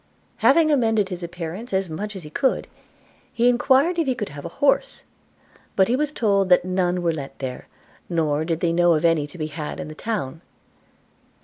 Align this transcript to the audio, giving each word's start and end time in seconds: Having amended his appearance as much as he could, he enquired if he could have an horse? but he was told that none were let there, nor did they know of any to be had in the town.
Having 0.37 0.71
amended 0.71 1.09
his 1.09 1.21
appearance 1.21 1.71
as 1.73 1.87
much 1.87 2.15
as 2.15 2.23
he 2.23 2.31
could, 2.31 2.67
he 3.31 3.47
enquired 3.47 3.99
if 3.99 4.07
he 4.07 4.15
could 4.15 4.29
have 4.29 4.45
an 4.45 4.49
horse? 4.49 5.03
but 5.75 5.87
he 5.87 5.95
was 5.95 6.11
told 6.11 6.49
that 6.49 6.65
none 6.65 7.03
were 7.03 7.13
let 7.13 7.37
there, 7.37 7.67
nor 8.09 8.43
did 8.43 8.61
they 8.61 8.73
know 8.73 8.95
of 8.95 9.05
any 9.05 9.27
to 9.27 9.37
be 9.37 9.45
had 9.45 9.79
in 9.79 9.89
the 9.89 9.93
town. 9.93 10.41